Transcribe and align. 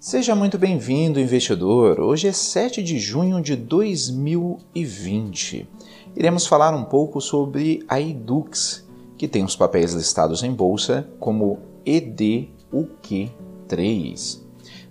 Seja 0.00 0.34
muito 0.34 0.56
bem-vindo, 0.56 1.20
investidor. 1.20 2.00
Hoje 2.00 2.26
é 2.26 2.32
7 2.32 2.82
de 2.82 2.98
junho 2.98 3.42
de 3.42 3.54
2020. 3.54 5.68
Iremos 6.16 6.46
falar 6.46 6.74
um 6.74 6.84
pouco 6.84 7.20
sobre 7.20 7.84
a 7.86 8.00
Edux, 8.00 8.88
que 9.18 9.28
tem 9.28 9.44
os 9.44 9.54
papéis 9.54 9.92
listados 9.92 10.42
em 10.42 10.54
bolsa 10.54 11.06
como 11.20 11.58
EDUQ3. 11.84 14.40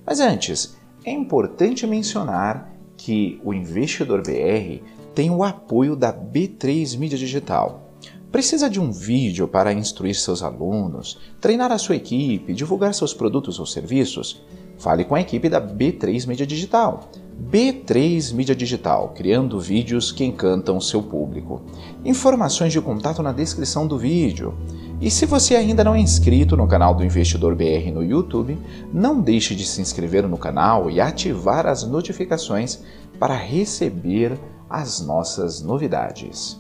Mas 0.05 0.19
antes, 0.19 0.77
é 1.03 1.11
importante 1.11 1.87
mencionar 1.87 2.71
que 2.95 3.41
o 3.43 3.51
Investidor 3.51 4.21
BR 4.21 4.83
tem 5.15 5.31
o 5.31 5.43
apoio 5.43 5.95
da 5.95 6.13
B3 6.13 6.95
Mídia 6.99 7.17
Digital. 7.17 7.89
Precisa 8.31 8.69
de 8.69 8.79
um 8.79 8.91
vídeo 8.91 9.47
para 9.47 9.73
instruir 9.73 10.13
seus 10.13 10.43
alunos, 10.43 11.19
treinar 11.41 11.71
a 11.71 11.79
sua 11.79 11.95
equipe, 11.95 12.53
divulgar 12.53 12.93
seus 12.93 13.11
produtos 13.11 13.59
ou 13.59 13.65
serviços? 13.65 14.45
Fale 14.79 15.03
com 15.03 15.13
a 15.13 15.21
equipe 15.21 15.49
da 15.49 15.61
B3 15.61 16.25
Mídia 16.25 16.47
Digital. 16.47 17.09
B3 17.51 18.33
Mídia 18.33 18.55
Digital, 18.55 19.13
criando 19.15 19.59
vídeos 19.59 20.11
que 20.11 20.23
encantam 20.23 20.79
seu 20.79 21.03
público. 21.03 21.61
Informações 22.05 22.71
de 22.71 22.79
contato 22.79 23.21
na 23.21 23.33
descrição 23.33 23.85
do 23.85 23.97
vídeo. 23.97 24.57
E 25.01 25.11
se 25.11 25.25
você 25.25 25.55
ainda 25.55 25.83
não 25.83 25.95
é 25.95 25.99
inscrito 25.99 26.55
no 26.55 26.67
canal 26.67 26.95
do 26.95 27.03
Investidor 27.03 27.55
BR 27.55 27.91
no 27.93 28.03
YouTube, 28.03 28.57
não 28.93 29.19
deixe 29.19 29.53
de 29.53 29.65
se 29.65 29.81
inscrever 29.81 30.27
no 30.27 30.37
canal 30.37 30.89
e 30.89 31.01
ativar 31.01 31.67
as 31.67 31.83
notificações 31.83 32.79
para 33.19 33.35
receber 33.35 34.39
as 34.69 35.01
nossas 35.01 35.61
novidades. 35.61 36.59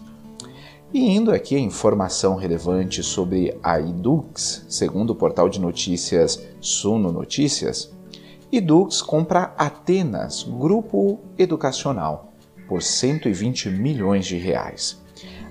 E 0.93 1.07
indo 1.07 1.31
aqui 1.31 1.55
a 1.55 1.59
informação 1.59 2.35
relevante 2.35 3.03
sobre 3.03 3.55
a 3.61 3.79
Edux, 3.79 4.65
segundo 4.67 5.11
o 5.11 5.15
portal 5.15 5.47
de 5.47 5.59
notícias 5.61 6.43
Suno 6.59 7.11
Notícias, 7.11 7.93
Edux 8.51 9.03
compra 9.03 9.53
Atenas, 9.55 10.41
grupo 10.41 11.19
educacional, 11.37 12.33
por 12.67 12.81
120 12.81 13.69
milhões 13.69 14.25
de 14.25 14.37
reais. 14.37 14.99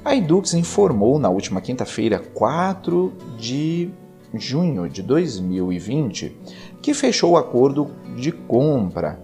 A 0.04 0.16
Edux 0.16 0.52
informou 0.52 1.16
na 1.16 1.28
última 1.28 1.60
quinta-feira, 1.60 2.18
4 2.18 3.12
de 3.38 3.90
junho 4.34 4.88
de 4.88 5.00
2020, 5.00 6.36
que 6.82 6.92
fechou 6.92 7.32
o 7.32 7.36
acordo 7.36 7.88
de 8.16 8.32
compra 8.32 9.22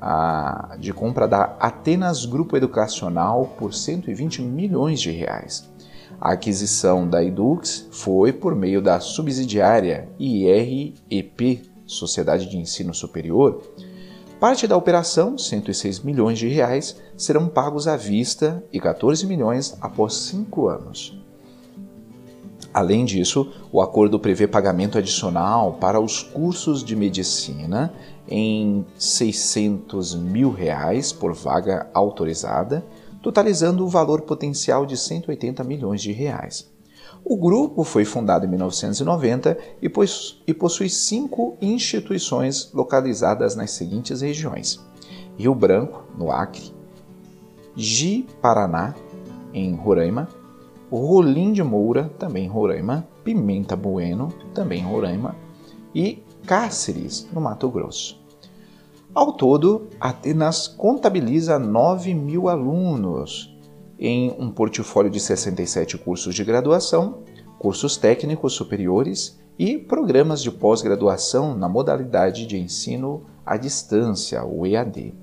a, 0.00 0.74
de 0.80 0.92
compra 0.94 1.28
da 1.28 1.56
Atenas 1.60 2.24
Grupo 2.24 2.56
Educacional 2.56 3.54
por 3.58 3.74
120 3.74 4.40
milhões 4.40 4.98
de 4.98 5.10
reais. 5.10 5.70
A 6.18 6.32
aquisição 6.32 7.06
da 7.06 7.22
Edux 7.22 7.86
foi 7.90 8.32
por 8.32 8.54
meio 8.54 8.80
da 8.80 8.98
subsidiária 8.98 10.08
IREP 10.18 11.73
Sociedade 11.86 12.48
de 12.48 12.56
Ensino 12.56 12.94
Superior, 12.94 13.62
parte 14.40 14.66
da 14.66 14.76
operação, 14.76 15.38
106 15.38 16.00
milhões 16.00 16.38
de 16.38 16.48
reais, 16.48 16.96
serão 17.16 17.48
pagos 17.48 17.88
à 17.88 17.96
vista 17.96 18.62
e 18.72 18.80
14 18.80 19.26
milhões 19.26 19.76
após 19.80 20.14
cinco 20.14 20.68
anos. 20.68 21.18
Além 22.74 23.04
disso, 23.04 23.52
o 23.70 23.80
acordo 23.80 24.18
prevê 24.18 24.48
pagamento 24.48 24.98
adicional 24.98 25.74
para 25.74 26.00
os 26.00 26.24
cursos 26.24 26.82
de 26.82 26.96
medicina 26.96 27.94
em 28.28 28.84
600 28.98 30.16
mil 30.16 30.50
reais 30.50 31.12
por 31.12 31.32
vaga 31.32 31.88
autorizada, 31.94 32.84
totalizando 33.22 33.84
o 33.84 33.88
valor 33.88 34.22
potencial 34.22 34.84
de 34.84 34.96
180 34.96 35.62
milhões 35.62 36.02
de 36.02 36.10
reais. 36.10 36.73
O 37.26 37.38
grupo 37.38 37.84
foi 37.84 38.04
fundado 38.04 38.44
em 38.44 38.48
1990 38.50 39.56
e, 39.80 39.88
possui 40.52 40.90
cinco 40.90 41.56
instituições 41.60 42.70
localizadas 42.74 43.56
nas 43.56 43.70
seguintes 43.70 44.20
regiões: 44.20 44.84
Rio 45.38 45.54
Branco, 45.54 46.04
no 46.18 46.30
Acre, 46.30 46.70
Ji-Paraná, 47.74 48.94
em 49.54 49.74
Roraima, 49.74 50.28
Rolim 50.90 51.52
de 51.52 51.62
Moura, 51.62 52.12
também 52.18 52.44
em 52.44 52.48
Roraima, 52.48 53.08
Pimenta 53.24 53.74
Bueno, 53.74 54.28
também 54.52 54.80
em 54.80 54.84
Roraima, 54.84 55.34
e 55.94 56.22
Cáceres, 56.46 57.26
no 57.32 57.40
Mato 57.40 57.70
Grosso. 57.70 58.22
Ao 59.14 59.32
todo, 59.32 59.88
Atenas 59.98 60.68
contabiliza 60.68 61.58
9 61.58 62.12
mil 62.12 62.50
alunos 62.50 63.53
em 63.98 64.34
um 64.38 64.50
portfólio 64.50 65.10
de 65.10 65.20
67 65.20 65.98
cursos 65.98 66.34
de 66.34 66.44
graduação, 66.44 67.22
cursos 67.58 67.96
técnicos 67.96 68.52
superiores 68.52 69.38
e 69.58 69.78
programas 69.78 70.42
de 70.42 70.50
pós-graduação 70.50 71.54
na 71.54 71.68
modalidade 71.68 72.46
de 72.46 72.58
ensino 72.58 73.24
à 73.46 73.56
distância, 73.56 74.44
o 74.44 74.66
EAD. 74.66 75.14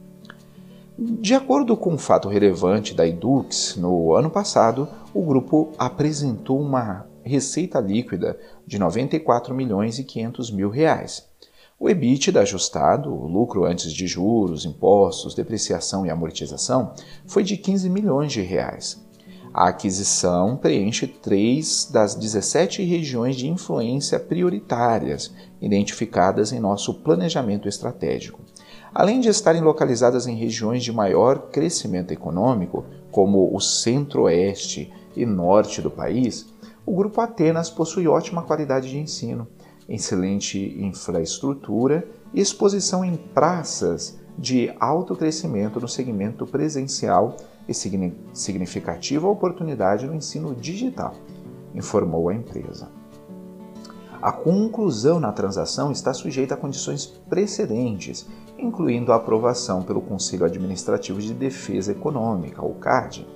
De 0.98 1.34
acordo 1.34 1.76
com 1.76 1.94
um 1.94 1.98
fato 1.98 2.30
relevante 2.30 2.94
da 2.94 3.08
Edux, 3.08 3.76
no 3.76 4.14
ano 4.14 4.30
passado, 4.30 4.88
o 5.14 5.24
grupo 5.24 5.72
apresentou 5.78 6.60
uma 6.60 7.08
receita 7.24 7.80
líquida 7.80 8.40
de 8.66 8.78
94 8.80 9.54
milhões 9.54 10.00
e 10.00 10.04
500 10.04 10.52
mil 10.52 10.70
reais, 10.70 11.28
o 11.82 11.90
EBITDA 11.90 12.42
ajustado, 12.42 13.12
o 13.12 13.26
lucro 13.26 13.66
antes 13.66 13.92
de 13.92 14.06
juros, 14.06 14.66
impostos, 14.66 15.34
depreciação 15.34 16.06
e 16.06 16.12
amortização, 16.12 16.94
foi 17.26 17.44
de 17.44 17.58
15 17.58 17.90
milhões 17.90 18.32
de 18.32 18.40
reais. 18.40 19.04
A 19.52 19.70
aquisição 19.70 20.56
preenche 20.56 21.08
três 21.08 21.90
das 21.92 22.14
17 22.14 22.84
regiões 22.84 23.36
de 23.36 23.50
influência 23.50 24.20
prioritárias 24.20 25.34
identificadas 25.60 26.52
em 26.52 26.60
nosso 26.60 26.94
planejamento 26.94 27.68
estratégico. 27.68 28.42
Além 28.94 29.20
de 29.20 29.30
estarem 29.30 29.64
localizadas 29.64 30.28
em 30.28 30.36
regiões 30.36 30.84
de 30.84 30.92
maior 30.92 31.50
crescimento 31.50 32.12
econômico, 32.12 32.86
como 33.10 33.56
o 33.56 33.60
centro-oeste 33.60 34.94
e 35.16 35.26
norte 35.26 35.82
do 35.82 35.90
país, 35.90 36.46
o 36.86 36.96
Grupo 36.96 37.22
Atenas 37.22 37.72
possui 37.72 38.08
ótima 38.08 38.44
qualidade 38.44 38.88
de 38.88 39.00
ensino 39.00 39.48
excelente 39.88 40.58
infraestrutura 40.80 42.08
e 42.34 42.40
exposição 42.40 43.04
em 43.04 43.16
praças 43.16 44.20
de 44.38 44.74
alto 44.80 45.16
crescimento 45.16 45.80
no 45.80 45.88
segmento 45.88 46.46
presencial 46.46 47.36
e 47.68 47.74
significativa 47.74 49.28
oportunidade 49.28 50.06
no 50.06 50.16
ensino 50.16 50.56
digital, 50.56 51.14
informou 51.76 52.30
a 52.30 52.34
empresa. 52.34 52.90
A 54.22 54.32
conclusão 54.32 55.20
na 55.20 55.32
transação 55.32 55.92
está 55.92 56.14
sujeita 56.14 56.54
a 56.54 56.58
condições 56.58 57.08
precedentes, 57.28 58.28
incluindo 58.58 59.12
a 59.12 59.16
aprovação 59.16 59.82
pelo 59.82 60.02
Conselho 60.02 60.46
Administrativo 60.46 61.20
de 61.20 61.34
Defesa 61.34 61.92
Econômica, 61.92 62.64
o 62.64 62.76
CAD, 62.76 63.28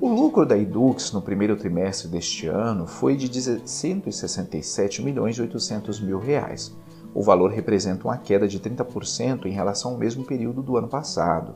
o 0.00 0.08
lucro 0.08 0.46
da 0.46 0.56
Edux 0.56 1.12
no 1.12 1.20
primeiro 1.20 1.56
trimestre 1.56 2.06
deste 2.06 2.46
ano 2.46 2.86
foi 2.86 3.16
de 3.16 3.28
167 3.68 5.02
milhões 5.02 5.36
e 5.36 5.42
800 5.42 6.00
mil 6.00 6.20
reais. 6.20 6.72
O 7.12 7.20
valor 7.20 7.50
representa 7.50 8.06
uma 8.06 8.16
queda 8.16 8.46
de 8.46 8.60
30% 8.60 9.46
em 9.46 9.50
relação 9.50 9.92
ao 9.92 9.98
mesmo 9.98 10.24
período 10.24 10.62
do 10.62 10.76
ano 10.76 10.86
passado. 10.86 11.54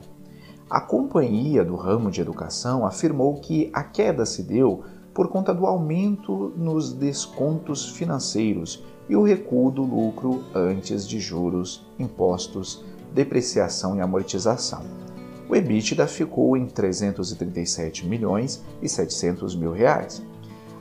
A 0.69 0.81
companhia 0.81 1.63
do 1.63 1.77
ramo 1.77 2.11
de 2.11 2.19
educação 2.19 2.85
afirmou 2.85 3.35
que 3.35 3.69
a 3.71 3.83
queda 3.83 4.25
se 4.25 4.43
deu 4.43 4.83
por 5.13 5.29
conta 5.29 5.53
do 5.53 5.65
aumento 5.65 6.51
nos 6.57 6.91
descontos 6.91 7.91
financeiros 7.91 8.83
e 9.07 9.15
o 9.15 9.23
recuo 9.23 9.71
do 9.71 9.83
lucro 9.83 10.43
antes 10.53 11.07
de 11.07 11.17
juros, 11.17 11.85
impostos, 11.97 12.83
depreciação 13.13 13.95
e 13.95 14.01
amortização 14.01 15.03
o 15.49 15.55
EBITDA 15.55 16.07
ficou 16.07 16.55
em 16.55 16.65
337 16.65 18.07
milhões 18.07 18.63
e 18.81 18.87
700 18.87 19.55
mil 19.55 19.71
reais, 19.71 20.23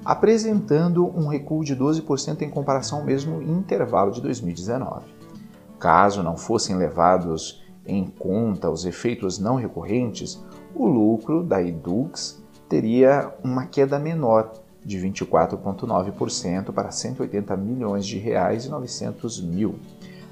apresentando 0.04 1.06
um 1.06 1.26
recuo 1.26 1.64
de 1.64 1.76
12% 1.76 2.42
em 2.42 2.50
comparação 2.50 3.00
ao 3.00 3.04
mesmo 3.04 3.42
intervalo 3.42 4.12
de 4.12 4.20
2019. 4.20 5.06
Caso 5.78 6.22
não 6.22 6.36
fossem 6.36 6.76
levados 6.76 7.62
em 7.86 8.04
conta 8.06 8.70
os 8.70 8.84
efeitos 8.84 9.38
não 9.38 9.56
recorrentes, 9.56 10.40
o 10.74 10.86
lucro 10.86 11.42
da 11.42 11.62
Edux 11.62 12.42
teria 12.68 13.34
uma 13.42 13.66
queda 13.66 13.98
menor 13.98 14.52
de 14.84 14.98
24,9% 14.98 16.72
para 16.72 16.90
180 16.90 17.56
milhões 17.56 18.06
de 18.06 18.18
reais 18.18 18.64
e 18.64 18.68
900 18.68 19.40
mil 19.40 19.74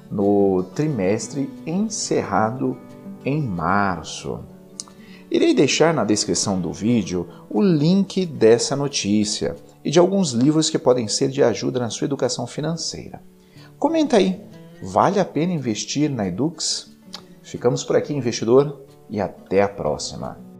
no 0.09 0.63
trimestre 0.75 1.49
encerrado 1.65 2.77
em 3.25 3.41
março. 3.41 4.39
Irei 5.29 5.53
deixar 5.53 5.93
na 5.93 6.03
descrição 6.03 6.59
do 6.59 6.73
vídeo 6.73 7.27
o 7.49 7.61
link 7.61 8.25
dessa 8.25 8.75
notícia 8.75 9.55
e 9.83 9.89
de 9.89 9.97
alguns 9.97 10.31
livros 10.31 10.69
que 10.69 10.77
podem 10.77 11.07
ser 11.07 11.29
de 11.29 11.41
ajuda 11.41 11.79
na 11.79 11.89
sua 11.89 12.05
educação 12.05 12.45
financeira. 12.45 13.23
Comenta 13.79 14.17
aí, 14.17 14.41
vale 14.83 15.19
a 15.19 15.25
pena 15.25 15.53
investir 15.53 16.09
na 16.09 16.27
Edux? 16.27 16.91
Ficamos 17.41 17.83
por 17.83 17.95
aqui, 17.95 18.13
investidor, 18.13 18.81
e 19.09 19.19
até 19.19 19.61
a 19.61 19.69
próxima. 19.69 20.50